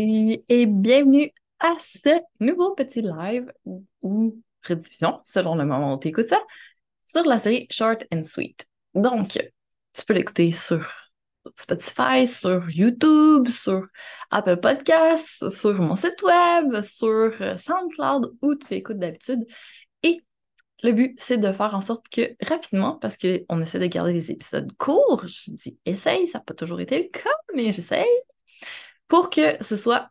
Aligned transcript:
et 0.00 0.66
bienvenue 0.66 1.32
à 1.58 1.74
ce 1.80 2.20
nouveau 2.38 2.74
petit 2.74 3.02
live 3.02 3.52
ou 4.02 4.40
rediffusion, 4.66 5.20
selon 5.24 5.56
le 5.56 5.64
moment 5.64 5.94
où 5.94 5.98
tu 5.98 6.08
écoutes 6.08 6.26
ça, 6.26 6.40
sur 7.04 7.24
la 7.24 7.38
série 7.38 7.66
Short 7.70 8.04
and 8.12 8.22
Sweet. 8.22 8.64
Donc, 8.94 9.30
tu 9.30 10.04
peux 10.06 10.14
l'écouter 10.14 10.52
sur 10.52 10.88
Spotify, 11.56 12.28
sur 12.28 12.70
YouTube, 12.70 13.48
sur 13.48 13.86
Apple 14.30 14.58
Podcasts, 14.58 15.48
sur 15.48 15.74
mon 15.74 15.96
site 15.96 16.22
web, 16.22 16.80
sur 16.82 17.32
SoundCloud, 17.58 18.36
où 18.40 18.54
tu 18.54 18.74
écoutes 18.74 18.98
d'habitude. 18.98 19.44
Et 20.04 20.22
le 20.84 20.92
but, 20.92 21.18
c'est 21.18 21.38
de 21.38 21.52
faire 21.52 21.74
en 21.74 21.80
sorte 21.80 22.08
que 22.08 22.36
rapidement, 22.46 22.98
parce 23.00 23.16
qu'on 23.16 23.60
essaie 23.62 23.80
de 23.80 23.86
garder 23.86 24.12
les 24.12 24.30
épisodes 24.30 24.70
courts, 24.76 25.26
je 25.26 25.50
dis 25.50 25.76
essaye, 25.86 26.28
ça 26.28 26.38
n'a 26.38 26.44
pas 26.44 26.54
toujours 26.54 26.80
été 26.80 27.02
le 27.02 27.08
cas, 27.08 27.34
mais 27.52 27.72
j'essaye, 27.72 28.06
pour 29.08 29.30
que 29.30 29.62
ce 29.62 29.76
soit 29.76 30.10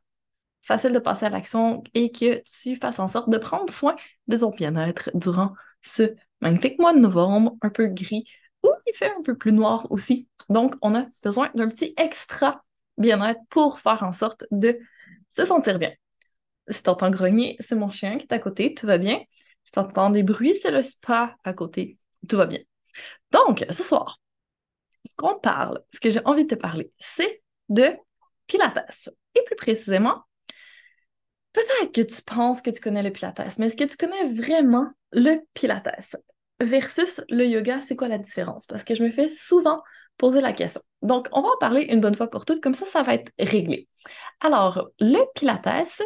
facile 0.61 0.91
de 0.91 0.99
passer 0.99 1.25
à 1.25 1.29
l'action 1.29 1.83
et 1.93 2.11
que 2.11 2.43
tu 2.43 2.75
fasses 2.75 2.99
en 2.99 3.07
sorte 3.07 3.29
de 3.29 3.37
prendre 3.37 3.71
soin 3.71 3.95
de 4.27 4.37
ton 4.37 4.49
bien-être 4.49 5.09
durant 5.13 5.53
ce 5.81 6.13
magnifique 6.41 6.77
mois 6.79 6.93
de 6.93 6.99
novembre, 6.99 7.55
un 7.61 7.69
peu 7.69 7.87
gris, 7.87 8.25
ou 8.63 8.69
il 8.85 8.93
fait 8.93 9.13
un 9.17 9.21
peu 9.23 9.35
plus 9.37 9.53
noir 9.53 9.87
aussi. 9.89 10.27
Donc, 10.49 10.75
on 10.81 10.95
a 10.95 11.05
besoin 11.23 11.49
d'un 11.55 11.69
petit 11.69 11.93
extra 11.97 12.63
bien-être 12.97 13.39
pour 13.49 13.79
faire 13.79 14.03
en 14.03 14.11
sorte 14.11 14.45
de 14.51 14.79
se 15.29 15.45
sentir 15.45 15.79
bien. 15.79 15.93
Si 16.67 16.83
tu 16.83 16.89
entends 16.89 17.11
grogner, 17.11 17.55
c'est 17.59 17.75
mon 17.75 17.89
chien 17.89 18.17
qui 18.17 18.25
est 18.25 18.33
à 18.33 18.39
côté, 18.39 18.73
tout 18.73 18.87
va 18.87 18.97
bien. 18.97 19.21
Si 19.63 19.71
tu 19.71 19.79
entends 19.79 20.09
des 20.09 20.23
bruits, 20.23 20.57
c'est 20.61 20.71
le 20.71 20.83
spa 20.83 21.37
à 21.43 21.53
côté, 21.53 21.97
tout 22.27 22.37
va 22.37 22.45
bien. 22.45 22.59
Donc, 23.31 23.65
ce 23.69 23.83
soir, 23.83 24.19
ce 25.05 25.13
qu'on 25.15 25.39
parle, 25.39 25.81
ce 25.93 25.99
que 25.99 26.09
j'ai 26.09 26.21
envie 26.25 26.43
de 26.43 26.55
te 26.55 26.59
parler, 26.59 26.91
c'est 26.99 27.41
de 27.69 27.95
Pilates. 28.47 29.09
Et 29.35 29.43
plus 29.45 29.55
précisément, 29.55 30.23
peut-être 31.53 31.91
que 31.91 32.01
tu 32.01 32.21
penses 32.21 32.61
que 32.61 32.69
tu 32.69 32.81
connais 32.81 33.03
le 33.03 33.11
Pilates, 33.11 33.57
mais 33.59 33.67
est-ce 33.67 33.75
que 33.75 33.83
tu 33.83 33.97
connais 33.97 34.25
vraiment 34.27 34.87
le 35.11 35.39
Pilates? 35.53 36.15
Versus 36.59 37.21
le 37.29 37.45
yoga? 37.45 37.81
C'est 37.83 37.95
quoi 37.95 38.07
la 38.07 38.17
différence? 38.17 38.65
Parce 38.65 38.83
que 38.83 38.95
je 38.95 39.03
me 39.03 39.11
fais 39.11 39.29
souvent 39.29 39.83
poser 40.17 40.41
la 40.41 40.53
question. 40.53 40.81
Donc, 41.03 41.27
on 41.31 41.41
va 41.41 41.49
en 41.49 41.57
parler 41.59 41.83
une 41.83 42.01
bonne 42.01 42.15
fois 42.15 42.27
pour 42.27 42.45
toutes, 42.45 42.61
comme 42.61 42.73
ça, 42.73 42.87
ça 42.87 43.03
va 43.03 43.13
être 43.13 43.31
réglé. 43.37 43.87
Alors, 44.39 44.89
le 44.99 45.19
Pilates, 45.35 46.01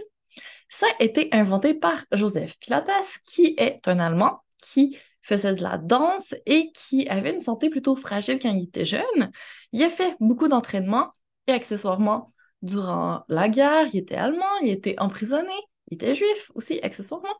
ça 0.68 0.88
a 1.00 1.04
été 1.04 1.30
inventé 1.32 1.74
par 1.74 2.04
Joseph 2.12 2.58
Pilates, 2.60 3.20
qui 3.26 3.56
est 3.58 3.88
un 3.88 4.00
Allemand 4.00 4.40
qui 4.58 4.98
faisait 5.22 5.54
de 5.54 5.64
la 5.64 5.78
danse 5.78 6.36
et 6.46 6.72
qui 6.74 7.08
avait 7.08 7.32
une 7.32 7.40
santé 7.40 7.70
plutôt 7.70 7.96
fragile 7.96 8.40
quand 8.40 8.52
il 8.52 8.64
était 8.64 8.86
jeune. 8.86 9.32
Il 9.72 9.84
a 9.84 9.90
fait 9.90 10.16
beaucoup 10.20 10.48
d'entraînement 10.48 11.14
et 11.48 11.54
accessoirement, 11.54 12.34
durant 12.62 13.24
la 13.28 13.50
guerre, 13.50 13.88
il 13.94 14.00
était 14.00 14.16
allemand, 14.16 14.58
il 14.62 14.70
était 14.70 14.96
emprisonné, 15.00 15.54
il 15.90 15.96
était 15.96 16.14
juif 16.16 16.52
aussi, 16.56 16.80
accessoirement. 16.82 17.36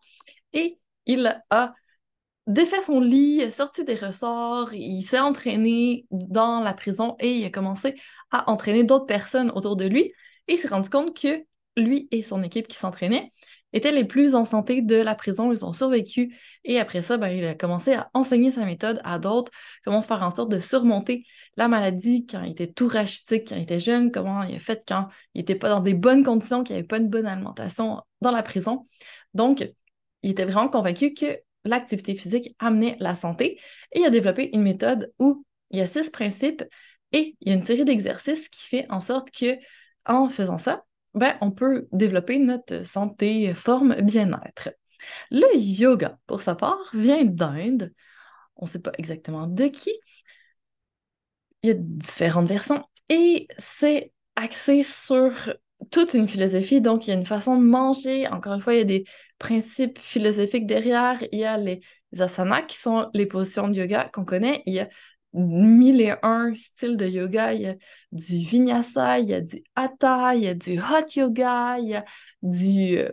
Et 0.54 0.80
il 1.06 1.42
a 1.50 1.74
défait 2.48 2.82
son 2.82 3.00
lit, 3.00 3.52
sorti 3.52 3.84
des 3.86 3.96
ressorts, 3.96 4.74
il 4.74 5.04
s'est 5.04 5.20
entraîné 5.20 6.06
dans 6.12 6.60
la 6.60 6.74
prison 6.74 7.16
et 7.20 7.38
il 7.38 7.46
a 7.46 7.50
commencé 7.50 7.96
à 8.32 8.50
entraîner 8.50 8.84
d'autres 8.84 9.06
personnes 9.06 9.52
autour 9.52 9.76
de 9.76 9.86
lui. 9.86 10.14
Et 10.48 10.54
il 10.54 10.58
s'est 10.58 10.68
rendu 10.68 10.90
compte 10.90 11.16
que 11.20 11.46
lui 11.78 12.08
et 12.12 12.22
son 12.22 12.44
équipe 12.44 12.68
qui 12.68 12.78
s'entraînaient 12.78 13.32
étaient 13.74 13.92
les 13.92 14.06
plus 14.06 14.36
en 14.36 14.46
santé 14.46 14.82
de 14.82 14.96
la 14.96 15.16
prison, 15.16 15.52
ils 15.52 15.66
ont 15.66 15.74
survécu. 15.74 16.36
Et 16.64 16.80
après 16.80 17.02
ça, 17.02 17.18
ben, 17.18 17.30
il 17.30 17.46
a 17.46 17.56
commencé 17.56 17.94
à 17.94 18.10
enseigner 18.14 18.52
sa 18.52 18.66
méthode 18.66 19.02
à 19.04 19.20
d'autres, 19.20 19.52
comment 19.84 20.02
faire 20.02 20.24
en 20.24 20.32
sorte 20.32 20.50
de 20.50 20.60
surmonter 20.60 21.26
la 21.58 21.68
maladie 21.68 22.26
quand 22.26 22.44
il 22.44 22.52
était 22.52 22.72
tout 22.72 22.88
rachitique, 22.88 23.50
quand 23.50 23.56
il 23.56 23.64
était 23.64 23.80
jeune, 23.80 24.12
comment 24.12 24.44
il 24.44 24.56
a 24.56 24.60
fait 24.60 24.84
quand 24.88 25.08
il 25.34 25.40
n'était 25.40 25.56
pas 25.56 25.70
dans 25.70 25.82
des 25.82 25.94
bonnes 25.94 26.24
conditions, 26.24 26.64
qu'il 26.64 26.76
n'y 26.76 26.80
avait 26.80 26.88
pas 26.88 26.98
une 26.98 27.10
bonne 27.10 27.26
alimentation 27.26 28.02
dans 28.22 28.32
la 28.32 28.44
prison. 28.44 28.88
Donc, 29.34 29.68
il 30.24 30.32
était 30.32 30.46
vraiment 30.46 30.70
convaincu 30.70 31.14
que 31.14 31.40
l'activité 31.64 32.16
physique 32.16 32.56
amenait 32.60 32.98
la 33.00 33.16
santé 33.16 33.60
et 33.92 34.00
il 34.00 34.06
a 34.06 34.10
développé 34.10 34.50
une 34.54 34.62
méthode 34.62 35.12
où 35.20 35.46
il 35.70 35.80
y 35.80 35.82
a 35.82 35.88
six 35.88 36.10
principes 36.10 36.64
et 37.12 37.36
il 37.42 37.50
y 37.50 37.52
a 37.52 37.56
une 37.56 37.62
série 37.62 37.86
d'exercices 37.86 38.50
qui 38.50 38.68
fait 38.68 38.86
en 38.90 39.00
sorte 39.00 39.32
que 39.32 39.58
en 40.06 40.30
faisant 40.30 40.58
ça, 40.58 40.84
ben, 41.14 41.38
on 41.42 41.52
peut 41.52 41.88
développer 41.92 42.40
notre 42.40 42.86
santé, 42.86 43.54
forme, 43.54 43.96
bien-être. 44.02 44.70
Le 45.32 45.58
yoga, 45.58 46.20
pour 46.28 46.42
sa 46.42 46.56
part, 46.56 46.80
vient 46.94 47.26
d'Inde. 47.26 47.94
On 48.56 48.66
ne 48.66 48.70
sait 48.70 48.82
pas 48.82 48.92
exactement 48.98 49.48
de 49.48 49.66
qui. 49.66 49.92
Il 51.64 51.68
y 51.70 51.72
a 51.72 51.76
différentes 51.78 52.48
versions 52.48 52.84
et 53.10 53.48
c'est 53.58 54.14
axé 54.36 54.84
sur 54.84 55.32
toute 55.92 56.14
une 56.14 56.28
philosophie. 56.28 56.82
Donc, 56.82 57.08
il 57.08 57.12
y 57.12 57.14
a 57.14 57.18
une 57.18 57.26
façon 57.26 57.58
de 57.58 57.64
manger. 57.64 58.28
Encore 58.28 58.54
une 58.54 58.62
fois, 58.62 58.74
il 58.74 58.78
y 58.78 58.82
a 58.82 58.86
des 58.86 59.06
principes 59.38 60.00
philosophiques 60.00 60.66
derrière. 60.66 61.22
Il 61.32 61.40
y 61.40 61.44
a 61.46 61.58
les 61.58 61.82
asanas 62.20 62.64
qui 62.64 62.78
sont 62.78 63.10
les 63.14 63.26
positions 63.26 63.68
de 63.68 63.76
yoga 63.76 64.10
qu'on 64.14 64.26
connaît. 64.26 64.64
Il 64.66 64.74
y 64.74 64.80
a 64.80 64.90
mille 65.34 66.02
et 66.02 66.14
un 66.24 66.54
styles 66.56 66.98
de 66.98 67.08
yoga. 67.08 67.54
Il 67.54 67.62
y 67.62 67.68
a 67.68 67.76
du 68.12 68.38
vinyasa, 68.40 69.20
il 69.20 69.30
y 69.30 69.34
a 69.34 69.42
du 69.42 69.64
hatha, 69.76 70.36
il 70.36 70.44
y 70.44 70.48
a 70.48 70.54
du 70.54 70.80
hot 70.80 71.08
yoga, 71.16 71.78
il 71.80 71.90
y 71.90 71.96
a 71.96 72.06
du 72.42 72.98
euh, 72.98 73.12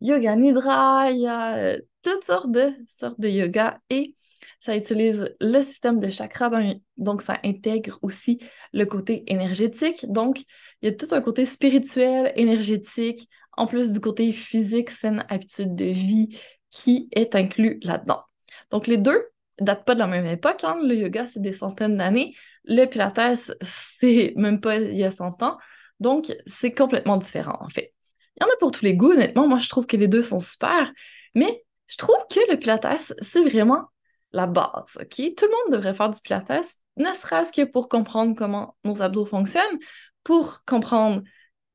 yoga 0.00 0.36
nidra, 0.36 1.10
il 1.10 1.20
y 1.20 1.26
a 1.26 1.56
euh, 1.56 1.78
toutes 2.02 2.24
sortes 2.24 2.50
de 2.50 2.72
sortes 2.86 3.20
de 3.20 3.28
yoga 3.28 3.80
et 3.90 4.14
ça 4.60 4.76
utilise 4.76 5.34
le 5.40 5.62
système 5.62 6.00
de 6.00 6.10
chakra, 6.10 6.50
donc 6.98 7.22
ça 7.22 7.38
intègre 7.44 7.98
aussi 8.02 8.40
le 8.72 8.84
côté 8.84 9.24
énergétique. 9.26 10.04
Donc, 10.10 10.44
il 10.82 10.86
y 10.86 10.88
a 10.88 10.92
tout 10.92 11.08
un 11.12 11.22
côté 11.22 11.46
spirituel, 11.46 12.32
énergétique, 12.36 13.28
en 13.56 13.66
plus 13.66 13.92
du 13.92 14.00
côté 14.00 14.32
physique, 14.32 14.90
saine 14.90 15.24
habitude 15.28 15.74
de 15.74 15.86
vie 15.86 16.38
qui 16.68 17.08
est 17.12 17.34
inclus 17.34 17.80
là-dedans. 17.82 18.22
Donc, 18.70 18.86
les 18.86 18.98
deux 18.98 19.24
datent 19.60 19.84
pas 19.84 19.94
de 19.94 20.00
la 20.00 20.06
même 20.06 20.26
époque. 20.26 20.64
Hein. 20.64 20.78
Le 20.82 20.94
yoga, 20.94 21.26
c'est 21.26 21.40
des 21.40 21.52
centaines 21.52 21.96
d'années. 21.96 22.34
Le 22.64 22.86
pilates, 22.86 23.52
c'est 23.62 24.32
même 24.36 24.60
pas 24.60 24.76
il 24.76 24.96
y 24.96 25.04
a 25.04 25.10
100 25.10 25.42
ans. 25.42 25.58
Donc, 26.00 26.34
c'est 26.46 26.72
complètement 26.72 27.16
différent, 27.16 27.58
en 27.60 27.68
fait. 27.68 27.92
Il 28.36 28.42
y 28.42 28.46
en 28.46 28.48
a 28.48 28.56
pour 28.58 28.70
tous 28.70 28.84
les 28.84 28.94
goûts, 28.94 29.12
honnêtement. 29.12 29.46
Moi, 29.46 29.58
je 29.58 29.68
trouve 29.68 29.86
que 29.86 29.96
les 29.96 30.08
deux 30.08 30.22
sont 30.22 30.40
super. 30.40 30.92
Mais 31.34 31.64
je 31.86 31.96
trouve 31.96 32.18
que 32.30 32.40
le 32.50 32.58
pilates, 32.58 33.12
c'est 33.20 33.42
vraiment 33.42 33.88
la 34.32 34.46
base, 34.46 34.96
OK? 35.00 35.34
Tout 35.36 35.44
le 35.44 35.50
monde 35.50 35.76
devrait 35.76 35.94
faire 35.94 36.10
du 36.10 36.20
pilates, 36.20 36.76
ne 36.96 37.12
serait-ce 37.14 37.52
que 37.52 37.64
pour 37.64 37.88
comprendre 37.88 38.34
comment 38.36 38.76
nos 38.84 39.02
abdos 39.02 39.26
fonctionnent, 39.26 39.78
pour 40.22 40.64
comprendre 40.64 41.22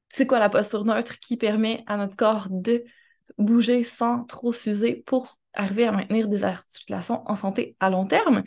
c'est 0.09 0.27
quoi 0.27 0.39
la 0.39 0.49
posture 0.49 0.85
neutre 0.85 1.19
qui 1.19 1.35
permet 1.35 1.83
à 1.87 1.97
notre 1.97 2.15
corps 2.15 2.47
de 2.49 2.85
bouger 3.37 3.83
sans 3.83 4.23
trop 4.23 4.53
s'user 4.53 5.03
pour 5.05 5.37
arriver 5.55 5.85
à 5.85 5.91
maintenir 5.91 6.27
des 6.27 6.43
articulations 6.43 7.23
en 7.29 7.35
santé 7.35 7.75
à 7.79 7.89
long 7.89 8.05
terme. 8.05 8.43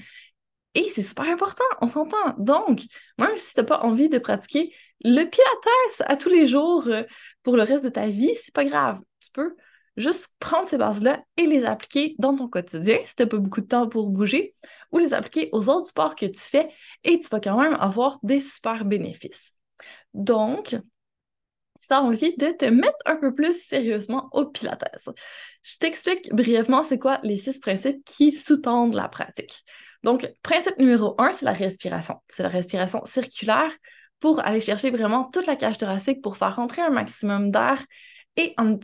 Et 0.75 0.85
c'est 0.95 1.03
super 1.03 1.25
important, 1.27 1.65
on 1.81 1.89
s'entend. 1.89 2.35
Donc, 2.39 2.83
même 3.19 3.37
si 3.37 3.55
tu 3.55 3.61
n'as 3.61 3.67
pas 3.67 3.81
envie 3.81 4.09
de 4.09 4.19
pratiquer 4.19 4.75
le 5.03 5.25
pilates 5.25 6.03
à 6.07 6.17
tous 6.17 6.29
les 6.29 6.47
jours 6.47 6.87
euh, 6.87 7.03
pour 7.43 7.57
le 7.57 7.63
reste 7.63 7.85
de 7.85 7.89
ta 7.89 8.07
vie, 8.07 8.35
c'est 8.37 8.55
pas 8.55 8.65
grave. 8.65 9.01
Tu 9.21 9.31
peux 9.33 9.57
juste 9.97 10.29
prendre 10.39 10.69
ces 10.69 10.79
bases-là 10.79 11.23
et 11.37 11.47
les 11.47 11.65
appliquer 11.65 12.15
dans 12.19 12.37
ton 12.37 12.49
quotidien 12.49 12.99
si 13.05 13.15
tu 13.15 13.23
n'as 13.23 13.29
pas 13.29 13.39
beaucoup 13.39 13.61
de 13.61 13.67
temps 13.67 13.89
pour 13.89 14.09
bouger 14.11 14.55
ou 14.93 14.99
les 14.99 15.13
appliquer 15.15 15.49
aux 15.53 15.69
autres 15.69 15.89
sports 15.89 16.15
que 16.15 16.27
tu 16.27 16.41
fais 16.41 16.69
et 17.05 17.19
tu 17.19 17.29
vas 17.29 17.41
quand 17.41 17.61
même 17.61 17.75
avoir 17.75 18.19
des 18.23 18.41
super 18.41 18.85
bénéfices. 18.85 19.55
Donc, 20.15 20.77
si 21.89 21.95
tu 21.95 21.95
envie 21.95 22.37
de 22.37 22.53
te 22.53 22.67
mettre 22.67 22.99
un 23.07 23.17
peu 23.17 23.35
plus 23.35 23.59
sérieusement 23.67 24.29
au 24.33 24.45
Pilates. 24.45 24.85
Je 25.63 25.79
t'explique 25.79 26.31
brièvement 26.35 26.83
c'est 26.85 26.99
quoi 26.99 27.19
les 27.23 27.37
six 27.37 27.59
principes 27.59 28.05
qui 28.05 28.33
sous-tendent 28.33 28.95
la 28.95 29.09
pratique. 29.09 29.65
Donc, 30.03 30.31
principe 30.43 30.79
numéro 30.79 31.15
un, 31.19 31.33
c'est 31.33 31.47
la 31.47 31.53
respiration. 31.53 32.17
C'est 32.33 32.43
la 32.43 32.51
respiration 32.51 33.05
circulaire 33.07 33.71
pour 34.21 34.41
aller 34.41 34.61
chercher 34.61 34.91
vraiment 34.91 35.25
toute 35.25 35.47
la 35.47 35.57
cage 35.57 35.79
thoracique 35.79 36.23
pour 36.23 36.37
faire 36.37 36.57
rentrer 36.57 36.83
un 36.83 36.91
maximum 36.91 37.51
d'air 37.51 37.85
et 38.37 38.53
en, 38.59 38.79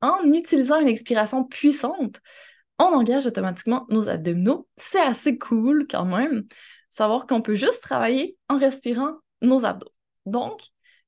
en 0.00 0.32
utilisant 0.32 0.80
une 0.80 0.88
expiration 0.88 1.44
puissante, 1.44 2.20
on 2.78 2.86
engage 2.86 3.26
automatiquement 3.26 3.86
nos 3.90 4.08
abdominaux. 4.08 4.66
C'est 4.76 5.00
assez 5.00 5.38
cool 5.38 5.86
quand 5.88 6.04
même, 6.04 6.44
savoir 6.90 7.26
qu'on 7.26 7.42
peut 7.42 7.54
juste 7.54 7.82
travailler 7.82 8.36
en 8.48 8.58
respirant 8.58 9.12
nos 9.40 9.64
abdos. 9.64 9.92
Donc, 10.26 10.60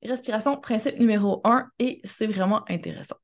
Respiration, 0.03 0.57
principe 0.57 0.99
numéro 0.99 1.41
un, 1.43 1.69
et 1.79 2.01
c'est 2.03 2.27
vraiment 2.27 2.63
intéressant. 2.69 3.17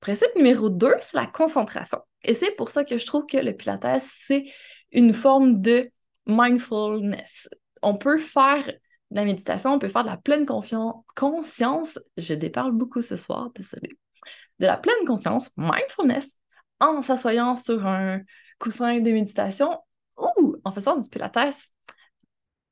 Principe 0.00 0.34
numéro 0.36 0.68
deux, 0.68 0.94
c'est 1.00 1.16
la 1.16 1.26
concentration. 1.26 1.98
Et 2.22 2.34
c'est 2.34 2.50
pour 2.52 2.70
ça 2.70 2.84
que 2.84 2.98
je 2.98 3.06
trouve 3.06 3.26
que 3.26 3.38
le 3.38 3.54
Pilates, 3.54 4.02
c'est 4.26 4.44
une 4.92 5.12
forme 5.14 5.60
de 5.62 5.90
mindfulness. 6.26 7.48
On 7.82 7.96
peut 7.96 8.18
faire 8.18 8.66
de 8.66 9.16
la 9.16 9.24
méditation, 9.24 9.74
on 9.74 9.78
peut 9.78 9.88
faire 9.88 10.04
de 10.04 10.10
la 10.10 10.16
pleine 10.16 10.46
conscience. 10.46 11.98
Je 12.16 12.34
déparle 12.34 12.72
beaucoup 12.72 13.02
ce 13.02 13.16
soir, 13.16 13.50
désolé. 13.54 13.90
De 14.58 14.66
la 14.66 14.76
pleine 14.76 15.04
conscience, 15.06 15.50
mindfulness, 15.56 16.30
en 16.80 17.02
s'assoyant 17.02 17.56
sur 17.56 17.86
un 17.86 18.20
coussin 18.58 19.00
de 19.00 19.10
méditation 19.10 19.78
ou 20.16 20.56
en 20.64 20.72
faisant 20.72 20.98
du 20.98 21.08
Pilates 21.08 21.70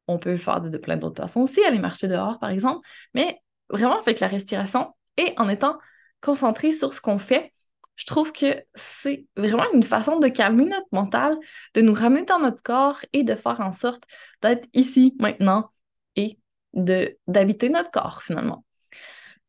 on 0.09 0.19
peut 0.19 0.33
le 0.33 0.37
faire 0.37 0.61
de, 0.61 0.77
plein 0.79 0.97
d'autres 0.97 1.23
façons 1.23 1.43
aussi, 1.43 1.63
aller 1.65 1.79
marcher 1.79 2.09
dehors, 2.09 2.39
par 2.39 2.51
exemple. 2.51 2.87
Mais 3.15 3.41
vraiment, 3.71 4.01
avec 4.01 4.21
la 4.21 4.29
respiration, 4.29 4.95
et 5.17 5.35
en 5.37 5.49
étant 5.49 5.79
concentré 6.21 6.73
sur 6.73 6.95
ce 6.95 7.01
qu'on 7.01 7.19
fait, 7.19 7.53
je 7.97 8.07
trouve 8.07 8.33
que 8.33 8.65
c'est 8.75 9.27
vraiment 9.37 9.71
une 9.73 9.83
façon 9.83 10.19
de 10.19 10.29
calmer 10.29 10.65
notre 10.65 10.87
mental, 10.93 11.37
de 11.75 11.83
nous 11.83 11.93
ramener 11.93 12.25
dans 12.25 12.39
notre 12.39 12.63
corps 12.63 13.01
et 13.13 13.23
de 13.23 13.35
faire 13.35 13.61
en 13.61 13.73
sorte 13.73 14.05
d'être 14.41 14.67
ici, 14.73 15.15
maintenant 15.21 15.71
et 16.17 16.39
d'habiter 16.73 17.69
notre 17.69 17.91
corps 17.91 18.23
finalement. 18.23 18.65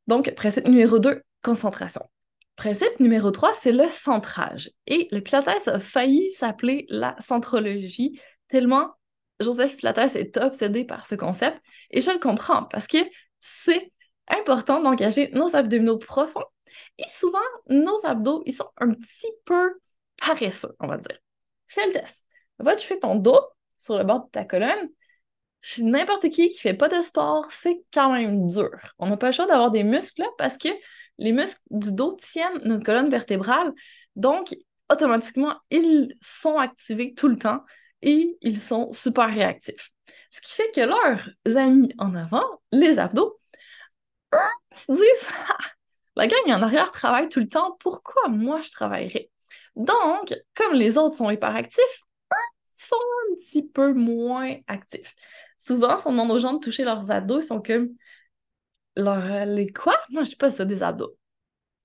Donc, 0.08 0.34
principe 0.36 0.68
numéro 0.68 1.00
2, 1.00 1.24
concentration. 1.42 2.02
Principe 2.56 3.00
numéro 3.00 3.32
3, 3.32 3.54
c'est 3.62 3.72
le 3.72 3.90
centrage. 3.90 4.70
Et 4.86 5.08
le 5.12 5.22
Pilates 5.22 5.68
a 5.68 5.80
failli 5.80 6.32
s'appeler 6.34 6.86
la 6.90 7.16
centrologie, 7.20 8.20
tellement 8.50 8.94
Joseph 9.44 9.78
Pilates 9.78 10.16
est 10.16 10.38
obsédé 10.38 10.86
par 10.86 11.06
ce 11.06 11.16
concept. 11.16 11.62
Et 11.92 12.02
je 12.02 12.12
le 12.12 12.20
comprends 12.20 12.64
parce 12.64 12.88
que 12.88 12.98
c'est 13.40 13.92
important 14.28 14.82
d'engager 14.82 15.30
nos 15.34 15.56
abdominaux 15.56 15.98
profonds. 15.98 16.46
Et 16.98 17.08
souvent, 17.10 17.40
nos 17.70 18.04
abdos, 18.06 18.44
ils 18.46 18.54
sont 18.54 18.70
un 18.78 18.92
petit 18.92 19.32
peu 19.46 19.80
paresseux, 20.18 20.76
on 20.80 20.88
va 20.88 20.98
dire. 20.98 21.18
Fais 21.68 21.86
le 21.88 21.94
test. 21.94 22.24
Va, 22.60 22.78
fais 22.78 23.00
ton 23.00 23.16
dos 23.16 23.40
sur 23.78 23.98
le 23.98 24.04
bord 24.04 24.26
de 24.26 24.30
ta 24.32 24.46
colonne. 24.46 24.90
Chez 25.62 25.84
n'importe 25.84 26.30
qui 26.30 26.50
qui 26.50 26.60
fait 26.60 26.74
pas 26.74 26.90
de 26.90 27.02
sport, 27.02 27.52
c'est 27.52 27.84
quand 27.94 28.12
même 28.12 28.48
dur. 28.50 28.70
On 29.00 29.08
n'a 29.08 29.18
pas 29.18 29.28
le 29.28 29.32
choix 29.34 29.46
d'avoir 29.46 29.72
des 29.72 29.84
muscles 29.84 30.22
là 30.22 30.28
parce 30.38 30.58
que 30.58 30.70
les 31.18 31.32
muscles 31.32 31.62
du 31.70 31.92
dos 31.94 32.18
tiennent 32.22 32.60
notre 32.66 32.84
colonne 32.84 33.10
vertébrale. 33.10 33.72
Donc, 34.16 34.56
automatiquement, 34.92 35.56
ils 35.70 36.16
sont 36.22 36.58
activés 36.58 37.14
tout 37.14 37.28
le 37.28 37.38
temps 37.38 37.64
et 38.04 38.38
ils 38.42 38.60
sont 38.60 38.92
super 38.92 39.28
réactifs. 39.28 39.92
Ce 40.30 40.42
qui 40.42 40.54
fait 40.54 40.72
que 40.72 40.82
leurs 40.82 41.58
amis 41.58 41.94
en 41.98 42.14
avant, 42.16 42.62
les 42.72 43.00
abdos, 43.00 43.40
se 44.76 44.92
disent 44.92 45.30
ah, 45.50 45.58
la 46.16 46.28
gang 46.28 46.48
en 46.48 46.62
arrière 46.62 46.92
travaille 46.92 47.30
tout 47.30 47.40
le 47.40 47.48
temps, 47.48 47.78
pourquoi 47.80 48.28
moi 48.30 48.62
je 48.62 48.72
travaillerais? 48.72 49.30
Donc, 49.76 50.34
comme 50.56 50.74
les 50.74 50.98
autres 50.98 51.16
sont 51.16 51.30
hyperactifs, 51.30 52.02
eux 52.32 52.36
sont 52.74 52.96
un 52.96 53.36
petit 53.36 53.68
peu 53.68 53.94
moins 53.94 54.56
actifs. 54.68 55.16
Souvent, 55.58 55.98
si 55.98 56.08
on 56.08 56.12
demande 56.12 56.32
aux 56.32 56.40
gens 56.40 56.54
de 56.54 56.60
toucher 56.60 56.84
leurs 56.84 57.10
abdos, 57.10 57.40
ils 57.40 57.44
sont 57.44 57.62
comme 57.62 57.90
leur, 58.96 59.46
les 59.46 59.72
quoi? 59.72 59.96
Moi, 60.10 60.24
je 60.24 60.32
sais 60.32 60.36
pas 60.36 60.52
ça, 60.52 60.66
des 60.66 60.84
abdos. 60.84 61.16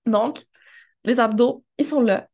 Donc, 0.07 0.45
les 1.05 1.21
abdos, 1.21 1.65
ils 1.79 1.87
sont 1.87 2.01
là. 2.01 2.29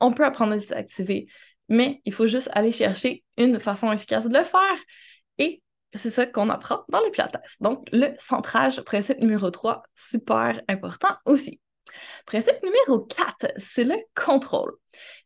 On 0.00 0.12
peut 0.12 0.24
apprendre 0.24 0.52
à 0.52 0.56
les 0.56 0.72
activer, 0.72 1.28
mais 1.68 2.00
il 2.04 2.12
faut 2.12 2.26
juste 2.26 2.50
aller 2.52 2.72
chercher 2.72 3.24
une 3.36 3.58
façon 3.60 3.92
efficace 3.92 4.28
de 4.28 4.36
le 4.36 4.44
faire. 4.44 4.78
Et 5.38 5.62
c'est 5.94 6.10
ça 6.10 6.26
qu'on 6.26 6.50
apprend 6.50 6.84
dans 6.88 7.00
les 7.00 7.10
pilates. 7.10 7.36
Donc, 7.60 7.86
le 7.92 8.14
centrage, 8.18 8.80
principe 8.82 9.18
numéro 9.20 9.50
3, 9.50 9.82
super 9.94 10.60
important 10.68 11.14
aussi. 11.24 11.60
Principe 12.26 12.62
numéro 12.62 13.00
4, 13.00 13.52
c'est 13.56 13.84
le 13.84 13.96
contrôle. 14.14 14.72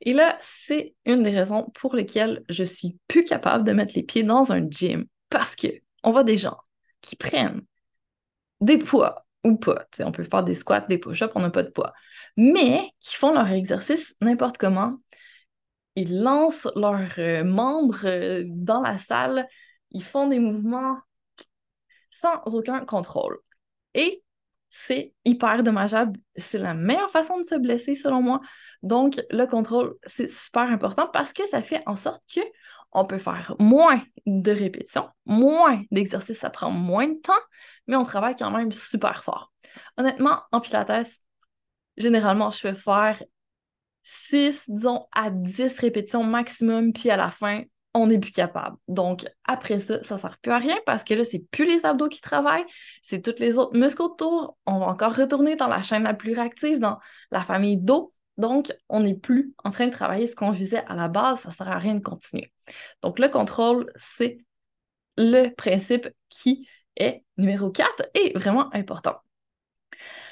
Et 0.01 0.13
là, 0.13 0.39
c'est 0.41 0.95
une 1.05 1.23
des 1.23 1.31
raisons 1.31 1.71
pour 1.75 1.95
lesquelles 1.95 2.43
je 2.49 2.65
suis 2.65 2.99
plus 3.09 3.25
capable 3.25 3.65
de 3.65 3.73
mettre 3.73 3.95
les 3.97 4.03
pieds 4.03 4.23
dans 4.23 4.53
un 4.53 4.69
gym 4.69 5.07
parce 5.29 5.57
que 5.57 5.69
on 6.05 6.13
voit 6.13 6.25
des 6.25 6.37
gens 6.37 6.59
qui 7.01 7.17
prennent 7.17 7.63
des 8.61 8.79
poids 8.79 9.27
ou 9.45 9.57
pas. 9.57 9.87
on 10.01 10.13
peut 10.13 10.25
faire 10.25 10.45
des 10.45 10.55
squats, 10.55 10.87
des 10.89 10.99
push-ups, 10.99 11.33
on 11.35 11.41
n'a 11.41 11.51
pas 11.51 11.65
de 11.65 11.71
poids. 11.71 11.93
Mais 12.37 12.91
qui 13.01 13.17
font 13.17 13.33
leur 13.33 13.49
exercice 13.49 14.15
n'importe 14.21 14.57
comment. 14.57 14.99
Ils 15.97 16.21
lancent 16.23 16.69
leurs 16.75 17.19
euh, 17.19 17.45
membres 17.45 18.07
euh, 18.07 18.45
dans 18.47 18.81
la 18.81 18.99
salle, 18.99 19.49
ils 19.91 20.03
font 20.03 20.29
des 20.29 20.39
mouvements 20.39 20.97
sans 22.11 22.41
aucun 22.55 22.85
contrôle. 22.85 23.39
Et 23.95 24.23
c'est 24.71 25.15
hyper 25.25 25.63
dommageable. 25.63 26.19
C'est 26.37 26.59
la 26.59 26.75
meilleure 26.75 27.11
façon 27.11 27.39
de 27.39 27.45
se 27.45 27.55
blesser, 27.57 27.95
selon 27.95 28.23
moi. 28.23 28.41
Donc, 28.83 29.21
le 29.31 29.47
contrôle, 29.47 29.97
c'est 30.07 30.31
super 30.31 30.63
important 30.63 31.09
parce 31.13 31.33
que 31.33 31.47
ça 31.47 31.63
fait 31.63 31.83
en 31.87 31.97
sorte 31.97 32.23
que 32.35 32.41
on 32.93 33.07
peut 33.07 33.19
faire 33.19 33.55
moins 33.59 34.03
de 34.27 34.53
répétitions, 34.53 35.09
moins 35.25 35.83
d'exercices, 35.91 36.39
ça 36.39 36.51
prend 36.51 36.71
moins 36.71 37.09
de 37.09 37.21
temps, 37.21 37.33
mais 37.87 37.97
on 37.97 38.05
travaille 38.05 38.37
quand 38.37 38.51
même 38.51 38.73
super 38.73 39.25
fort. 39.25 39.53
Honnêtement, 39.97 40.43
en 40.53 40.61
Pilates, 40.61 41.07
généralement, 41.97 42.51
je 42.51 42.59
fais 42.59 42.75
faire 42.75 43.23
6, 44.03 44.65
disons, 44.69 45.07
à 45.13 45.31
10 45.31 45.79
répétitions 45.79 46.25
maximum, 46.25 46.93
puis 46.93 47.11
à 47.11 47.17
la 47.17 47.31
fin, 47.31 47.63
on 47.95 48.07
n'est 48.07 48.19
plus 48.19 48.31
capable. 48.31 48.77
Donc, 48.89 49.27
après 49.45 49.81
ça, 49.81 50.03
ça 50.03 50.15
ne 50.15 50.21
sert 50.21 50.39
plus 50.39 50.53
à 50.53 50.59
rien 50.59 50.79
parce 50.87 51.05
que 51.05 51.15
là, 51.15 51.25
c'est 51.25 51.41
plus 51.51 51.67
les 51.67 51.85
abdos 51.85 52.09
qui 52.09 52.21
travaillent, 52.21 52.65
c'est 53.03 53.23
tous 53.23 53.39
les 53.41 53.59
autres 53.59 53.77
muscles 53.77 54.03
autour. 54.03 54.57
On 54.67 54.79
va 54.79 54.87
encore 54.87 55.15
retourner 55.15 55.57
dans 55.57 55.69
la 55.69 55.83
chaîne 55.83 56.05
la 56.05 56.15
plus 56.15 56.35
réactive, 56.35 56.79
dans 56.79 56.99
la 57.31 57.45
famille 57.45 57.77
dos. 57.77 58.13
Donc, 58.39 58.73
on 58.89 59.01
n'est 59.01 59.15
plus 59.15 59.55
en 59.63 59.71
train 59.71 59.87
de 59.87 59.93
travailler 59.93 60.27
ce 60.27 60.35
qu'on 60.35 60.53
visait 60.53 60.85
à 60.87 60.95
la 60.95 61.09
base, 61.09 61.41
ça 61.41 61.51
ne 61.51 61.55
sert 61.55 61.69
à 61.69 61.79
rien 61.79 61.95
de 61.95 62.03
continuer. 62.03 62.53
Donc, 63.03 63.19
le 63.19 63.29
contrôle, 63.29 63.93
c'est 63.97 64.39
le 65.19 65.51
principe 65.51 66.09
qui 66.31 66.67
est 66.97 67.25
numéro 67.37 67.71
4 67.71 68.09
et 68.15 68.33
vraiment 68.35 68.75
important. 68.75 69.17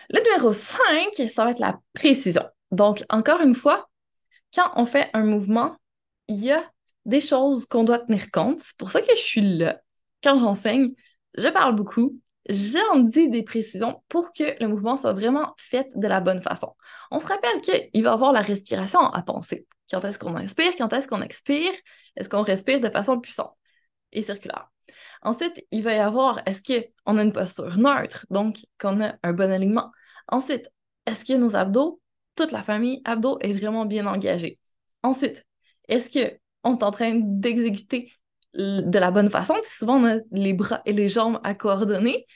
Le 0.09 0.21
numéro 0.23 0.53
5, 0.53 1.29
ça 1.29 1.45
va 1.45 1.51
être 1.51 1.61
la 1.61 1.79
précision. 1.93 2.45
Donc, 2.71 3.05
encore 3.09 3.41
une 3.41 3.55
fois, 3.55 3.89
quand 4.55 4.71
on 4.77 4.87
fait 4.87 5.11
un 5.13 5.25
mouvement, 5.25 5.77
il 6.29 6.45
y 6.45 6.53
a 6.53 6.63
des 7.05 7.21
choses 7.21 7.67
qu'on 7.67 7.85
doit 7.85 7.99
tenir 7.99 8.31
compte. 8.31 8.59
C'est 8.61 8.77
pour 8.77 8.91
ça 8.91 9.01
que 9.01 9.15
je 9.15 9.21
suis 9.21 9.59
là. 9.59 9.81
Quand 10.23 10.39
j'enseigne, 10.39 10.91
je 11.37 11.49
parle 11.49 11.75
beaucoup, 11.75 12.19
j'en 12.49 12.99
dis 13.01 13.29
des 13.29 13.43
précisions 13.43 14.03
pour 14.09 14.31
que 14.33 14.57
le 14.61 14.69
mouvement 14.69 14.97
soit 14.97 15.13
vraiment 15.13 15.55
fait 15.57 15.89
de 15.95 16.07
la 16.07 16.21
bonne 16.21 16.43
façon. 16.43 16.75
On 17.11 17.21
se 17.21 17.27
rappelle 17.27 17.61
qu'il 17.61 18.03
va 18.03 18.11
y 18.11 18.13
avoir 18.13 18.33
la 18.33 18.43
respiration 18.43 19.01
à 19.01 19.23
penser. 19.23 19.67
Quand 19.91 20.05
est-ce 20.05 20.19
qu'on 20.19 20.37
inspire, 20.37 20.73
quand 20.77 20.93
est-ce 20.93 21.09
qu'on 21.09 21.23
expire, 21.23 21.73
est-ce 22.17 22.29
qu'on 22.29 22.43
respire 22.43 22.81
de 22.81 22.91
façon 22.91 23.21
puissante 23.21 23.57
et 24.13 24.23
circulaire? 24.23 24.71
Ensuite, 25.23 25.65
il 25.71 25.83
va 25.83 25.95
y 25.95 25.99
avoir, 25.99 26.41
est-ce 26.47 26.63
qu'on 26.63 27.19
a 27.19 27.23
une 27.23 27.33
posture 27.33 27.77
neutre, 27.77 28.25
donc 28.31 28.59
qu'on 28.81 29.03
a 29.03 29.15
un 29.23 29.33
bon 29.33 29.51
alignement? 29.51 29.91
Ensuite, 30.29 30.71
est-ce 31.07 31.25
que 31.25 31.33
nos 31.35 31.57
abdos, 31.57 32.01
toute 32.37 32.53
la 32.53 32.63
famille 32.63 33.01
abdos 33.05 33.39
est 33.41 33.53
vraiment 33.53 33.87
bien 33.87 34.07
engagée. 34.07 34.59
Ensuite, 35.03 35.45
est-ce 35.89 36.11
qu'on 36.11 36.77
est 36.77 36.83
en 36.83 36.91
train 36.91 37.15
d'exécuter 37.23 38.13
de 38.55 38.99
la 38.99 39.11
bonne 39.11 39.31
façon? 39.31 39.55
Souvent, 39.79 39.97
on 39.97 40.07
a 40.07 40.17
les 40.33 40.55
bras 40.55 40.83
et 40.85 40.93
les 40.93 41.09
jambes 41.09 41.41
à 41.45 41.55
coordonner 41.55 42.27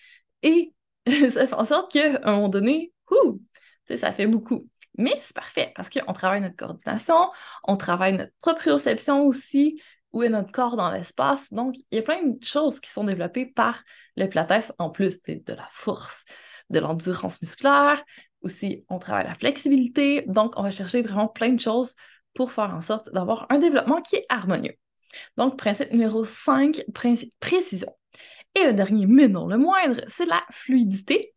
et 0.43 0.73
ça 1.07 1.47
fait 1.47 1.54
en 1.54 1.64
sorte 1.64 1.92
qu'à 1.92 2.21
un 2.23 2.33
moment 2.33 2.49
donné, 2.49 2.92
ça 3.97 4.12
fait 4.12 4.26
beaucoup. 4.26 4.68
Mais 4.97 5.18
c'est 5.23 5.35
parfait 5.35 5.73
parce 5.75 5.90
qu'on 5.90 6.12
travaille 6.12 6.40
notre 6.40 6.57
coordination, 6.57 7.30
on 7.64 7.76
travaille 7.76 8.16
notre 8.16 8.33
proprioception 8.40 9.26
aussi, 9.26 9.80
où 10.12 10.23
est 10.23 10.28
notre 10.28 10.52
corps 10.52 10.76
dans 10.76 10.90
l'espace. 10.90 11.52
Donc, 11.52 11.75
il 11.90 11.97
y 11.97 11.99
a 11.99 12.02
plein 12.02 12.25
de 12.25 12.45
choses 12.45 12.78
qui 12.78 12.90
sont 12.90 13.04
développées 13.04 13.47
par 13.47 13.83
le 14.16 14.26
Pilates 14.28 14.73
en 14.78 14.90
plus 14.90 15.21
de 15.23 15.52
la 15.52 15.68
force, 15.73 16.25
de 16.71 16.78
l'endurance 16.78 17.42
musculaire. 17.42 18.02
Aussi, 18.44 18.84
on 18.88 18.98
travaille 18.98 19.26
la 19.26 19.34
flexibilité. 19.34 20.22
Donc, 20.26 20.52
on 20.56 20.62
va 20.62 20.70
chercher 20.70 21.02
vraiment 21.02 21.28
plein 21.28 21.50
de 21.52 21.60
choses 21.60 21.94
pour 22.34 22.52
faire 22.52 22.74
en 22.74 22.80
sorte 22.80 23.10
d'avoir 23.12 23.46
un 23.50 23.58
développement 23.58 24.02
qui 24.02 24.16
est 24.16 24.26
harmonieux. 24.28 24.74
Donc, 25.36 25.58
principe 25.58 25.90
numéro 25.92 26.24
5, 26.24 26.84
précision. 27.40 27.90
Et 28.54 28.64
le 28.64 28.72
dernier, 28.72 29.06
mais 29.06 29.28
non 29.28 29.46
le 29.46 29.56
moindre, 29.56 30.02
c'est 30.06 30.26
la 30.26 30.42
fluidité. 30.50 31.34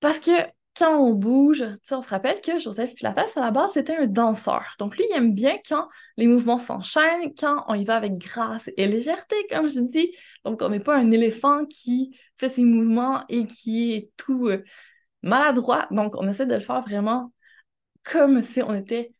Parce 0.00 0.20
que 0.20 0.32
quand 0.78 0.98
on 0.98 1.12
bouge, 1.12 1.64
on 1.90 2.02
se 2.02 2.08
rappelle 2.08 2.40
que 2.40 2.58
Joseph 2.58 2.94
Pilates, 2.94 3.36
à 3.36 3.40
la 3.40 3.50
base, 3.50 3.72
c'était 3.72 3.96
un 3.96 4.06
danseur. 4.06 4.62
Donc, 4.78 4.96
lui, 4.96 5.04
il 5.10 5.16
aime 5.16 5.34
bien 5.34 5.56
quand 5.68 5.88
les 6.16 6.26
mouvements 6.26 6.58
s'enchaînent, 6.58 7.32
quand 7.38 7.64
on 7.68 7.74
y 7.74 7.84
va 7.84 7.96
avec 7.96 8.18
grâce 8.18 8.70
et 8.76 8.86
légèreté, 8.86 9.36
comme 9.50 9.68
je 9.68 9.80
dis. 9.80 10.14
Donc, 10.44 10.60
on 10.62 10.68
n'est 10.68 10.80
pas 10.80 10.96
un 10.96 11.10
éléphant 11.10 11.64
qui 11.66 12.18
fait 12.36 12.50
ses 12.50 12.64
mouvements 12.64 13.24
et 13.28 13.46
qui 13.46 13.94
est 13.94 14.10
tout 14.16 14.48
euh, 14.48 14.64
maladroit. 15.26 15.86
Donc, 15.90 16.14
on 16.16 16.28
essaie 16.28 16.46
de 16.46 16.54
le 16.54 16.60
faire 16.60 16.82
vraiment 16.82 17.32
comme 18.04 18.42
si 18.42 18.62
on 18.62 18.74
était 18.74 19.12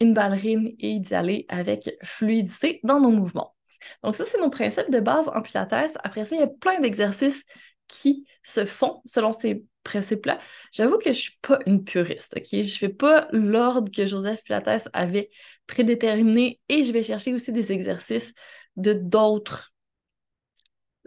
une 0.00 0.14
ballerine 0.14 0.74
et 0.80 0.98
d'y 0.98 1.14
aller 1.14 1.46
avec 1.48 1.90
fluidité 2.02 2.80
dans 2.82 3.00
nos 3.00 3.10
mouvements. 3.10 3.54
Donc 4.02 4.16
ça, 4.16 4.24
c'est 4.26 4.38
nos 4.38 4.50
principes 4.50 4.90
de 4.90 5.00
base 5.00 5.28
en 5.28 5.42
Pilates. 5.42 5.96
Après 6.02 6.24
ça, 6.24 6.34
il 6.34 6.40
y 6.40 6.44
a 6.44 6.48
plein 6.48 6.80
d'exercices 6.80 7.44
qui 7.88 8.26
se 8.42 8.64
font 8.64 9.00
selon 9.04 9.32
ces 9.32 9.64
principes-là. 9.84 10.38
J'avoue 10.72 10.98
que 10.98 11.12
je 11.12 11.18
suis 11.18 11.38
pas 11.42 11.58
une 11.66 11.84
puriste, 11.84 12.34
OK? 12.36 12.62
Je 12.62 12.78
fais 12.78 12.88
pas 12.88 13.28
l'ordre 13.32 13.90
que 13.90 14.06
Joseph 14.06 14.42
Pilates 14.44 14.88
avait 14.92 15.30
prédéterminé 15.66 16.60
et 16.68 16.84
je 16.84 16.92
vais 16.92 17.02
chercher 17.02 17.34
aussi 17.34 17.52
des 17.52 17.72
exercices 17.72 18.32
de 18.76 18.92
d'autres 18.92 19.72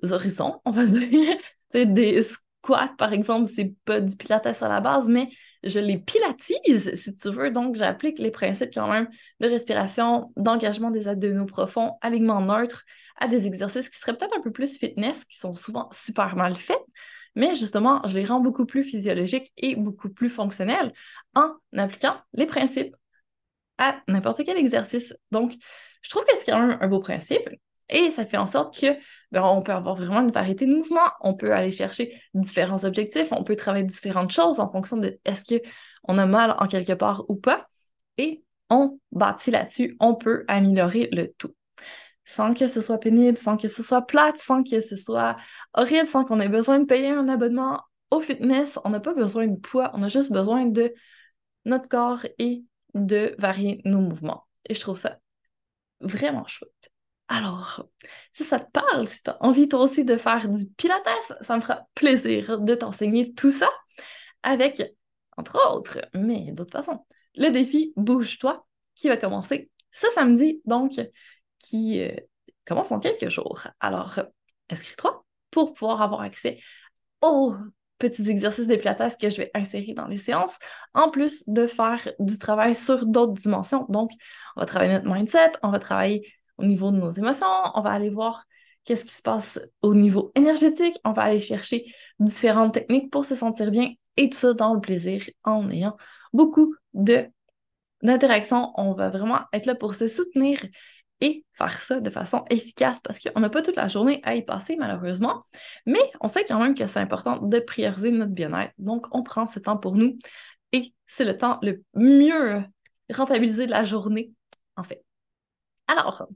horizons, 0.04 0.62
on 0.66 0.72
va 0.72 0.86
dire. 0.86 1.38
des 1.74 2.22
squats, 2.66 2.92
par 2.98 3.14
exemple, 3.14 3.48
c'est 3.48 3.74
pas 3.86 4.00
du 4.00 4.16
Pilates 4.16 4.62
à 4.62 4.68
la 4.68 4.82
base, 4.82 5.08
mais 5.08 5.30
je 5.64 5.80
les 5.80 5.98
pilatise, 5.98 6.96
si 6.96 7.16
tu 7.16 7.30
veux. 7.30 7.52
Donc, 7.52 7.76
j'applique 7.76 8.20
les 8.20 8.32
principes 8.32 8.72
quand 8.74 8.90
même 8.90 9.08
de 9.40 9.48
respiration, 9.48 10.32
d'engagement 10.36 10.92
des 10.92 11.08
abdominaux 11.08 11.46
profonds, 11.46 11.94
alignement 12.02 12.42
neutre 12.42 12.84
à 13.18 13.28
des 13.28 13.48
exercices 13.48 13.90
qui 13.90 13.98
seraient 13.98 14.18
peut-être 14.18 14.38
un 14.38 14.42
peu 14.42 14.52
plus 14.52 14.78
fitness, 14.78 15.24
qui 15.26 15.38
sont 15.38 15.54
souvent 15.54 15.90
super 15.92 16.36
mal 16.36 16.56
faits. 16.56 16.82
mais 17.36 17.54
justement, 17.54 18.02
je 18.08 18.16
les 18.16 18.26
rends 18.26 18.40
beaucoup 18.40 18.66
plus 18.66 18.84
physiologiques 18.84 19.52
et 19.58 19.76
beaucoup 19.76 20.10
plus 20.10 20.30
fonctionnels 20.30 20.94
en 21.36 21.54
appliquant 21.78 22.18
les 22.34 22.46
principes 22.46 22.96
à 23.78 24.02
n'importe 24.08 24.44
quel 24.46 24.58
exercice. 24.58 25.14
Donc, 25.32 25.54
je 26.02 26.10
trouve 26.10 26.24
que 26.24 26.32
c'est 26.40 26.52
quand 26.52 26.66
même 26.66 26.78
un 26.80 26.88
beau 26.88 27.00
principe 27.00 27.50
et 27.90 28.12
ça 28.12 28.26
fait 28.26 28.38
en 28.38 28.48
sorte 28.48 28.80
que 28.80 28.88
ben, 29.32 29.44
on 29.44 29.62
peut 29.62 29.72
avoir 29.72 29.96
vraiment 29.96 30.22
une 30.22 30.32
variété 30.32 30.66
de 30.66 30.74
mouvements, 30.74 31.12
on 31.22 31.34
peut 31.34 31.54
aller 31.54 31.72
chercher 31.72 32.22
différents 32.34 32.84
objectifs, 32.84 33.28
on 33.32 33.44
peut 33.44 33.56
travailler 33.56 33.86
différentes 33.86 34.32
choses 34.32 34.60
en 34.60 34.72
fonction 34.72 34.98
de 34.98 35.20
est-ce 35.26 35.60
qu'on 36.06 36.18
a 36.18 36.26
mal 36.26 36.56
en 36.60 36.68
quelque 36.68 36.94
part 36.94 37.26
ou 37.30 37.36
pas. 37.36 37.68
Et 38.18 38.44
on 38.70 39.00
bâtit 39.12 39.52
là-dessus, 39.52 39.96
on 40.00 40.16
peut 40.16 40.46
améliorer 40.48 41.10
le 41.12 41.34
tout. 41.38 41.54
Sans 42.26 42.54
que 42.54 42.68
ce 42.68 42.82
soit 42.82 42.98
pénible, 42.98 43.38
sans 43.38 43.58
que 43.58 43.68
ce 43.68 43.84
soit 43.84 44.02
plate, 44.02 44.38
sans 44.38 44.64
que 44.64 44.82
ce 44.82 44.96
soit 44.96 45.38
horrible, 45.74 46.08
sans 46.08 46.26
qu'on 46.26 46.40
ait 46.40 46.50
besoin 46.50 46.80
de 46.80 46.86
payer 46.86 47.10
un 47.10 47.30
abonnement 47.30 47.82
au 48.10 48.20
fitness. 48.20 48.80
On 48.84 48.90
n'a 48.90 49.00
pas 49.00 49.14
besoin 49.14 49.48
de 49.48 49.56
poids, 49.60 49.92
on 49.94 50.02
a 50.02 50.08
juste 50.08 50.32
besoin 50.32 50.66
de 50.66 50.94
notre 51.66 51.88
corps 51.88 52.26
et 52.40 52.64
de 52.96 53.36
varier 53.38 53.82
nos 53.86 54.00
mouvements. 54.00 54.48
Et 54.68 54.74
je 54.74 54.80
trouve 54.80 54.98
ça 54.98 55.20
vraiment 56.02 56.48
chouette. 56.48 56.95
Alors, 57.28 57.88
si 58.32 58.44
ça 58.44 58.60
te 58.60 58.70
parle, 58.72 59.08
si 59.08 59.24
tu 59.24 59.32
as 59.32 59.38
envie 59.44 59.68
toi 59.68 59.82
aussi 59.82 60.06
de 60.06 60.18
faire 60.18 60.48
du 60.48 60.66
pilates, 60.78 61.08
ça 61.42 61.56
me 61.56 61.62
fera 61.62 61.88
plaisir 61.96 62.60
de 62.60 62.76
t'enseigner 62.76 63.34
tout 63.34 63.52
ça 63.52 63.70
avec, 64.44 64.84
entre 65.38 65.60
autres, 65.72 66.00
mais 66.14 66.52
d'autres 66.52 66.72
façons, 66.72 67.06
le 67.36 67.50
défi 67.50 67.94
Bouge-toi 67.96 68.66
qui 68.94 69.08
va 69.10 69.18
commencer 69.18 69.72
ce 69.92 70.08
samedi, 70.14 70.62
donc 70.66 71.02
qui 71.58 72.02
euh, 72.02 72.16
commence 72.66 72.92
en 72.92 73.00
quelques 73.00 73.30
jours. 73.30 73.68
Alors, 73.80 74.20
inscris-toi 74.70 75.26
pour 75.50 75.74
pouvoir 75.74 76.02
avoir 76.02 76.22
accès 76.22 76.60
aux 77.22 77.56
petits 77.98 78.30
exercices 78.30 78.68
de 78.68 78.76
pilates 78.76 79.18
que 79.20 79.30
je 79.30 79.38
vais 79.38 79.52
insérer 79.54 79.94
dans 79.94 80.08
les 80.08 80.18
séances, 80.18 80.60
en 80.94 81.10
plus 81.10 81.44
de 81.48 81.66
faire 81.66 82.12
du 82.20 82.38
travail 82.38 82.76
sur 82.76 83.06
d'autres 83.06 83.34
dimensions. 83.34 83.86
Donc, 83.90 84.12
on 84.56 84.60
va 84.62 84.66
travailler 84.66 84.94
notre 84.94 85.12
mindset, 85.12 85.54
on 85.64 85.72
va 85.72 85.80
travailler 85.80 86.32
au 86.58 86.66
niveau 86.66 86.92
de 86.92 86.98
nos 86.98 87.10
émotions, 87.10 87.48
on 87.74 87.82
va 87.82 87.92
aller 87.92 88.10
voir 88.10 88.46
qu'est-ce 88.84 89.06
qui 89.06 89.14
se 89.14 89.22
passe 89.22 89.60
au 89.82 89.94
niveau 89.94 90.32
énergétique, 90.36 90.98
on 91.04 91.12
va 91.12 91.24
aller 91.24 91.40
chercher 91.40 91.86
différentes 92.20 92.74
techniques 92.74 93.12
pour 93.12 93.26
se 93.26 93.36
sentir 93.36 93.72
bien 93.72 93.94
et 94.18 94.30
tout 94.30 94.38
ça 94.38 94.54
dans 94.54 94.74
le 94.74 94.80
plaisir 94.80 95.24
en 95.44 95.70
ayant 95.70 95.98
beaucoup 96.34 96.76
de 96.94 97.28
d'interactions. 98.02 98.72
On 98.76 98.94
va 98.94 99.10
vraiment 99.10 99.40
être 99.52 99.66
là 99.66 99.76
pour 99.76 99.96
se 99.96 100.08
soutenir 100.08 100.60
et 101.22 101.46
faire 101.54 101.82
ça 101.82 102.00
de 102.00 102.10
façon 102.10 102.44
efficace 102.50 103.00
parce 103.00 103.20
qu'on 103.20 103.40
n'a 103.40 103.50
pas 103.50 103.62
toute 103.62 103.76
la 103.76 103.88
journée 103.88 104.22
à 104.24 104.36
y 104.36 104.44
passer 104.44 104.76
malheureusement, 104.76 105.44
mais 105.86 106.12
on 106.22 106.28
sait 106.28 106.46
quand 106.46 106.60
même 106.60 106.76
que 106.76 106.88
c'est 106.88 107.00
important 107.00 107.40
de 107.40 107.60
prioriser 107.60 108.12
notre 108.12 108.34
bien-être. 108.34 108.74
Donc, 108.78 109.08
on 109.12 109.24
prend 109.24 109.48
ce 109.48 109.60
temps 109.60 109.78
pour 109.78 109.96
nous 109.96 110.18
et 110.72 110.94
c'est 111.08 111.26
le 111.26 111.38
temps 111.38 111.58
le 111.62 111.84
mieux 111.96 112.64
rentabilisé 113.14 113.66
de 113.66 113.72
la 113.72 113.86
journée, 113.86 114.32
en 114.76 114.84
fait. 114.84 115.04
Alors, 115.88 116.28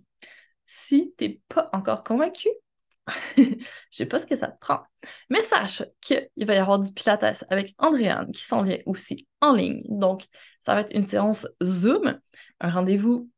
si 0.90 1.14
tu 1.18 1.24
n'es 1.24 1.42
pas 1.48 1.70
encore 1.74 2.04
convaincu, 2.04 2.50
je 3.38 3.44
sais 3.92 4.06
pas 4.06 4.20
ce 4.20 4.26
que 4.26 4.36
ça 4.36 4.48
te 4.48 4.60
prend, 4.60 4.82
mais 5.30 5.44
sache 5.44 5.84
qu'il 6.02 6.30
va 6.38 6.56
y 6.56 6.58
avoir 6.58 6.80
du 6.80 6.92
Pilates 6.92 7.44
avec 7.50 7.76
Andréane 7.78 8.32
qui 8.32 8.44
s'en 8.44 8.64
vient 8.64 8.80
aussi 8.86 9.28
en 9.42 9.54
ligne. 9.54 9.84
Donc, 9.88 10.26
ça 10.62 10.74
va 10.74 10.82
être 10.82 10.96
une 10.96 11.08
séance 11.08 11.48
Zoom, 11.64 12.20
un 12.60 12.70
rendez-vous 12.70 13.30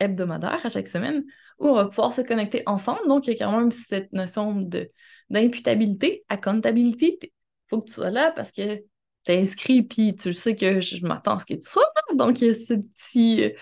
hebdomadaire 0.00 0.60
à 0.64 0.68
chaque 0.68 0.88
semaine 0.88 1.24
où 1.58 1.68
on 1.68 1.74
va 1.74 1.86
pouvoir 1.86 2.12
se 2.12 2.20
connecter 2.20 2.62
ensemble. 2.66 3.06
Donc, 3.08 3.26
il 3.26 3.34
y 3.34 3.42
a 3.42 3.46
quand 3.46 3.58
même 3.58 3.72
cette 3.72 4.12
notion 4.12 4.54
de, 4.54 4.90
d'imputabilité, 5.30 6.24
accountability. 6.28 7.18
Il 7.22 7.30
faut 7.68 7.80
que 7.80 7.88
tu 7.88 7.94
sois 7.94 8.10
là 8.10 8.32
parce 8.32 8.52
que 8.52 8.76
tu 9.24 9.32
es 9.32 9.40
inscrit 9.40 9.82
puis 9.82 10.14
tu 10.14 10.32
sais 10.32 10.54
que 10.54 10.80
je, 10.80 11.04
m'attends 11.04 11.36
à 11.36 11.38
ce 11.38 11.46
que 11.46 11.54
tu 11.54 11.68
sois 11.68 11.90
là. 11.96 12.14
Donc, 12.14 12.40
il 12.40 12.48
y 12.48 12.50
a 12.50 12.54
ce 12.54 12.74
petit, 12.74 13.52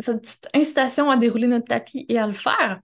cette 0.00 0.22
petite 0.22 0.48
incitation 0.54 1.10
à 1.10 1.16
dérouler 1.16 1.46
notre 1.46 1.66
tapis 1.66 2.06
et 2.08 2.18
à 2.18 2.26
le 2.26 2.34
faire. 2.34 2.80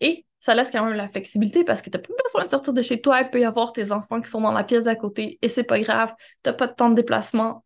Et 0.00 0.26
ça 0.40 0.54
laisse 0.54 0.70
quand 0.70 0.84
même 0.84 0.96
la 0.96 1.08
flexibilité 1.08 1.64
parce 1.64 1.82
que 1.82 1.90
tu 1.90 1.96
n'as 1.96 2.02
pas 2.02 2.14
besoin 2.24 2.44
de 2.44 2.50
sortir 2.50 2.72
de 2.72 2.82
chez 2.82 3.00
toi. 3.00 3.20
Il 3.20 3.30
peut 3.30 3.40
y 3.40 3.44
avoir 3.44 3.72
tes 3.72 3.92
enfants 3.92 4.20
qui 4.20 4.30
sont 4.30 4.40
dans 4.40 4.52
la 4.52 4.64
pièce 4.64 4.84
d'à 4.84 4.96
côté 4.96 5.38
et 5.42 5.48
c'est 5.48 5.64
pas 5.64 5.78
grave. 5.80 6.12
Tu 6.42 6.50
n'as 6.50 6.54
pas 6.54 6.66
de 6.66 6.74
temps 6.74 6.90
de 6.90 6.94
déplacement. 6.94 7.64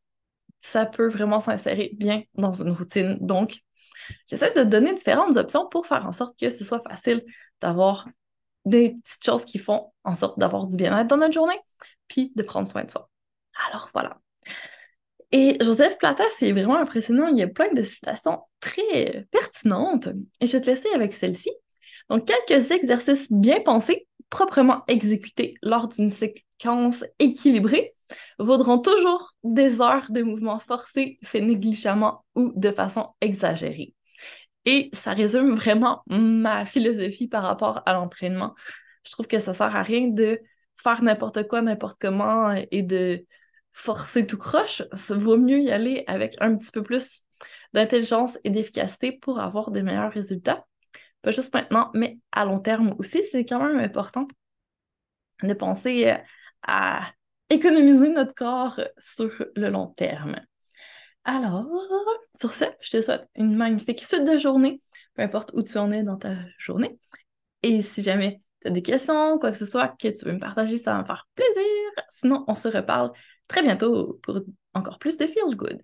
Ça 0.60 0.86
peut 0.86 1.08
vraiment 1.08 1.40
s'insérer 1.40 1.90
bien 1.94 2.22
dans 2.34 2.52
une 2.52 2.72
routine. 2.72 3.18
Donc, 3.20 3.60
J'essaie 4.26 4.52
de 4.54 4.62
donner 4.62 4.94
différentes 4.94 5.36
options 5.36 5.68
pour 5.68 5.86
faire 5.86 6.06
en 6.06 6.12
sorte 6.12 6.38
que 6.38 6.50
ce 6.50 6.64
soit 6.64 6.82
facile 6.82 7.24
d'avoir 7.60 8.08
des 8.64 8.96
petites 9.04 9.24
choses 9.24 9.44
qui 9.44 9.58
font 9.58 9.92
en 10.04 10.14
sorte 10.14 10.38
d'avoir 10.38 10.66
du 10.66 10.76
bien-être 10.76 11.08
dans 11.08 11.16
notre 11.16 11.34
journée, 11.34 11.58
puis 12.08 12.32
de 12.34 12.42
prendre 12.42 12.68
soin 12.68 12.84
de 12.84 12.90
soi. 12.90 13.08
Alors 13.68 13.88
voilà. 13.92 14.20
Et 15.32 15.56
Joseph 15.60 15.98
Plata, 15.98 16.24
c'est 16.30 16.52
vraiment 16.52 16.76
impressionnant. 16.76 17.26
Il 17.28 17.36
y 17.36 17.42
a 17.42 17.48
plein 17.48 17.72
de 17.72 17.82
citations 17.82 18.40
très 18.60 19.26
pertinentes. 19.30 20.08
Et 20.40 20.46
je 20.46 20.52
vais 20.52 20.60
te 20.60 20.70
laisser 20.70 20.88
avec 20.94 21.12
celle-ci. 21.12 21.50
Donc, 22.08 22.26
quelques 22.26 22.70
exercices 22.70 23.32
bien 23.32 23.60
pensés, 23.60 24.06
proprement 24.30 24.84
exécutés 24.86 25.54
lors 25.62 25.88
d'une 25.88 26.10
séquence 26.10 27.04
équilibrée, 27.18 27.94
vaudront 28.38 28.78
toujours 28.78 29.34
des 29.42 29.80
heures 29.80 30.06
de 30.10 30.22
mouvements 30.22 30.60
forcés, 30.60 31.18
faits 31.24 31.42
négligemment 31.42 32.24
ou 32.36 32.52
de 32.54 32.70
façon 32.70 33.08
exagérée. 33.20 33.94
Et 34.64 34.90
ça 34.92 35.12
résume 35.12 35.54
vraiment 35.54 36.02
ma 36.06 36.64
philosophie 36.64 37.28
par 37.28 37.42
rapport 37.42 37.82
à 37.86 37.92
l'entraînement. 37.92 38.54
Je 39.04 39.12
trouve 39.12 39.26
que 39.26 39.38
ça 39.38 39.54
sert 39.54 39.74
à 39.74 39.82
rien 39.82 40.08
de 40.08 40.40
faire 40.76 41.02
n'importe 41.02 41.46
quoi, 41.48 41.62
n'importe 41.62 41.96
comment 42.00 42.52
et 42.70 42.82
de 42.82 43.24
forcer 43.76 44.26
tout 44.26 44.38
croche. 44.38 44.82
Ça 44.94 45.16
vaut 45.16 45.36
mieux 45.36 45.60
y 45.60 45.70
aller 45.70 46.02
avec 46.06 46.34
un 46.40 46.56
petit 46.56 46.70
peu 46.70 46.82
plus 46.82 47.22
d'intelligence 47.74 48.38
et 48.42 48.50
d'efficacité 48.50 49.12
pour 49.12 49.38
avoir 49.38 49.70
des 49.70 49.82
meilleurs 49.82 50.12
résultats. 50.12 50.64
Pas 51.20 51.30
juste 51.30 51.52
maintenant, 51.52 51.90
mais 51.92 52.18
à 52.32 52.46
long 52.46 52.58
terme 52.58 52.94
aussi, 52.98 53.22
c'est 53.30 53.44
quand 53.44 53.62
même 53.62 53.78
important 53.78 54.26
de 55.42 55.52
penser 55.52 56.08
euh, 56.08 56.16
à 56.66 57.12
économiser 57.50 58.08
notre 58.08 58.34
corps 58.34 58.80
sur 58.96 59.30
le 59.54 59.68
long 59.68 59.88
terme. 59.88 60.40
Alors, 61.24 61.66
sur 62.34 62.54
ce, 62.54 62.64
je 62.80 62.90
te 62.90 63.02
souhaite 63.02 63.28
une 63.34 63.56
magnifique 63.56 64.02
suite 64.02 64.24
de 64.24 64.38
journée, 64.38 64.80
peu 65.14 65.22
importe 65.22 65.50
où 65.52 65.62
tu 65.62 65.76
en 65.76 65.92
es 65.92 66.02
dans 66.02 66.16
ta 66.16 66.34
journée. 66.58 66.98
Et 67.62 67.82
si 67.82 68.02
jamais 68.02 68.40
tu 68.62 68.68
as 68.68 68.70
des 68.70 68.82
questions, 68.82 69.38
quoi 69.38 69.52
que 69.52 69.58
ce 69.58 69.66
soit, 69.66 69.88
que 69.88 70.08
tu 70.08 70.24
veux 70.24 70.32
me 70.32 70.40
partager, 70.40 70.78
ça 70.78 70.94
va 70.94 71.02
me 71.02 71.04
faire 71.04 71.28
plaisir. 71.34 72.04
Sinon, 72.08 72.44
on 72.48 72.54
se 72.54 72.68
reparle 72.68 73.12
très 73.48 73.62
bientôt 73.62 74.20
pour 74.22 74.40
encore 74.74 74.98
plus 74.98 75.16
de 75.18 75.26
Feel 75.26 75.56
Good. 75.56 75.80